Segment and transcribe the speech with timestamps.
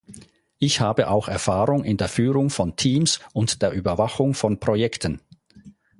[0.57, 5.21] Ich habe auch Erfahrung in der Führung von Teams und der Überwachung von Projekten.